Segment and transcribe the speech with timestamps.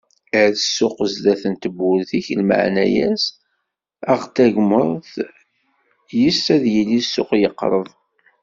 [0.41, 3.23] Err ssuq sdat n tewwurt-ik lmeɛna-as,
[4.11, 5.11] aɣ-d tagmert,
[6.19, 7.87] yes-s ad yili ssuq yeqreb.